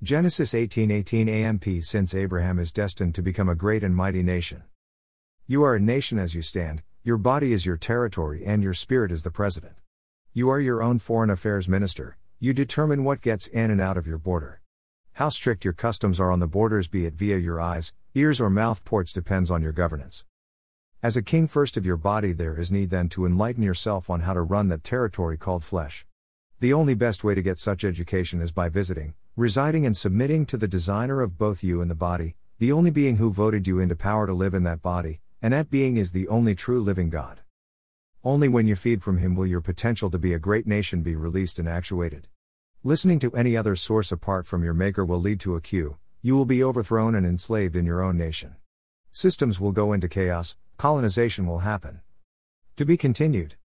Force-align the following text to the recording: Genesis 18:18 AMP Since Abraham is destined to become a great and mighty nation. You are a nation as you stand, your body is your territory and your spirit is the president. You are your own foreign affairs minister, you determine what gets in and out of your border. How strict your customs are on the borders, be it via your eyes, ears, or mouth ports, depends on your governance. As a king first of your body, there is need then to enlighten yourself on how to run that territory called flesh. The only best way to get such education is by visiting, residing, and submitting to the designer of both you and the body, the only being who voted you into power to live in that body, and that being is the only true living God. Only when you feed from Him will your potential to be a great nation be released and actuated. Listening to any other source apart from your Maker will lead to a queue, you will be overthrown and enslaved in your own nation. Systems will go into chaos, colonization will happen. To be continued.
Genesis 0.00 0.54
18:18 0.54 1.28
AMP 1.28 1.82
Since 1.82 2.14
Abraham 2.14 2.60
is 2.60 2.70
destined 2.70 3.16
to 3.16 3.20
become 3.22 3.48
a 3.48 3.56
great 3.56 3.82
and 3.82 3.96
mighty 3.96 4.22
nation. 4.22 4.62
You 5.48 5.64
are 5.64 5.74
a 5.74 5.80
nation 5.80 6.20
as 6.20 6.36
you 6.36 6.40
stand, 6.40 6.84
your 7.02 7.18
body 7.18 7.52
is 7.52 7.66
your 7.66 7.76
territory 7.76 8.44
and 8.46 8.62
your 8.62 8.74
spirit 8.74 9.10
is 9.10 9.24
the 9.24 9.32
president. 9.32 9.74
You 10.32 10.50
are 10.50 10.60
your 10.60 10.84
own 10.84 11.00
foreign 11.00 11.30
affairs 11.30 11.68
minister, 11.68 12.16
you 12.38 12.54
determine 12.54 13.02
what 13.02 13.22
gets 13.22 13.48
in 13.48 13.72
and 13.72 13.80
out 13.80 13.96
of 13.96 14.06
your 14.06 14.18
border. 14.18 14.60
How 15.14 15.30
strict 15.30 15.64
your 15.64 15.74
customs 15.74 16.20
are 16.20 16.30
on 16.30 16.38
the 16.38 16.46
borders, 16.46 16.86
be 16.86 17.04
it 17.04 17.14
via 17.14 17.36
your 17.36 17.60
eyes, 17.60 17.92
ears, 18.14 18.40
or 18.40 18.50
mouth 18.50 18.84
ports, 18.84 19.12
depends 19.12 19.50
on 19.50 19.62
your 19.62 19.72
governance. 19.72 20.24
As 21.02 21.16
a 21.16 21.22
king 21.22 21.48
first 21.48 21.76
of 21.76 21.84
your 21.84 21.96
body, 21.96 22.32
there 22.32 22.56
is 22.56 22.70
need 22.70 22.90
then 22.90 23.08
to 23.08 23.26
enlighten 23.26 23.64
yourself 23.64 24.10
on 24.10 24.20
how 24.20 24.34
to 24.34 24.42
run 24.42 24.68
that 24.68 24.84
territory 24.84 25.36
called 25.36 25.64
flesh. 25.64 26.06
The 26.60 26.72
only 26.72 26.94
best 26.94 27.22
way 27.22 27.36
to 27.36 27.42
get 27.42 27.56
such 27.56 27.84
education 27.84 28.40
is 28.40 28.50
by 28.50 28.68
visiting, 28.68 29.14
residing, 29.36 29.86
and 29.86 29.96
submitting 29.96 30.44
to 30.46 30.56
the 30.56 30.66
designer 30.66 31.20
of 31.20 31.38
both 31.38 31.62
you 31.62 31.80
and 31.80 31.88
the 31.88 31.94
body, 31.94 32.34
the 32.58 32.72
only 32.72 32.90
being 32.90 33.18
who 33.18 33.32
voted 33.32 33.68
you 33.68 33.78
into 33.78 33.94
power 33.94 34.26
to 34.26 34.34
live 34.34 34.54
in 34.54 34.64
that 34.64 34.82
body, 34.82 35.20
and 35.40 35.54
that 35.54 35.70
being 35.70 35.96
is 35.96 36.10
the 36.10 36.26
only 36.26 36.56
true 36.56 36.80
living 36.82 37.10
God. 37.10 37.42
Only 38.24 38.48
when 38.48 38.66
you 38.66 38.74
feed 38.74 39.04
from 39.04 39.18
Him 39.18 39.36
will 39.36 39.46
your 39.46 39.60
potential 39.60 40.10
to 40.10 40.18
be 40.18 40.34
a 40.34 40.40
great 40.40 40.66
nation 40.66 41.02
be 41.02 41.14
released 41.14 41.60
and 41.60 41.68
actuated. 41.68 42.26
Listening 42.82 43.20
to 43.20 43.32
any 43.36 43.56
other 43.56 43.76
source 43.76 44.10
apart 44.10 44.44
from 44.44 44.64
your 44.64 44.74
Maker 44.74 45.04
will 45.04 45.20
lead 45.20 45.38
to 45.40 45.54
a 45.54 45.60
queue, 45.60 45.98
you 46.22 46.36
will 46.36 46.44
be 46.44 46.64
overthrown 46.64 47.14
and 47.14 47.24
enslaved 47.24 47.76
in 47.76 47.86
your 47.86 48.02
own 48.02 48.18
nation. 48.18 48.56
Systems 49.12 49.60
will 49.60 49.70
go 49.70 49.92
into 49.92 50.08
chaos, 50.08 50.56
colonization 50.76 51.46
will 51.46 51.60
happen. 51.60 52.00
To 52.74 52.84
be 52.84 52.96
continued. 52.96 53.54